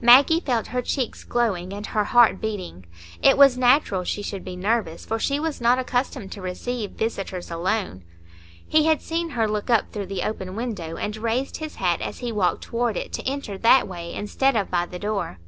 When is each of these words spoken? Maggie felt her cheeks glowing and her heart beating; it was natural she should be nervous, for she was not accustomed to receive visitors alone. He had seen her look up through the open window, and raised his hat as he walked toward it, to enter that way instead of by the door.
Maggie 0.00 0.40
felt 0.40 0.68
her 0.68 0.80
cheeks 0.80 1.22
glowing 1.22 1.70
and 1.70 1.88
her 1.88 2.04
heart 2.04 2.40
beating; 2.40 2.86
it 3.22 3.36
was 3.36 3.58
natural 3.58 4.04
she 4.04 4.22
should 4.22 4.42
be 4.42 4.56
nervous, 4.56 5.04
for 5.04 5.18
she 5.18 5.38
was 5.38 5.60
not 5.60 5.78
accustomed 5.78 6.32
to 6.32 6.40
receive 6.40 6.92
visitors 6.92 7.50
alone. 7.50 8.02
He 8.66 8.86
had 8.86 9.02
seen 9.02 9.28
her 9.36 9.46
look 9.46 9.68
up 9.68 9.92
through 9.92 10.06
the 10.06 10.22
open 10.22 10.56
window, 10.56 10.96
and 10.96 11.14
raised 11.18 11.58
his 11.58 11.74
hat 11.74 12.00
as 12.00 12.20
he 12.20 12.32
walked 12.32 12.62
toward 12.64 12.96
it, 12.96 13.12
to 13.12 13.22
enter 13.28 13.58
that 13.58 13.86
way 13.86 14.14
instead 14.14 14.56
of 14.56 14.70
by 14.70 14.86
the 14.86 14.98
door. 14.98 15.40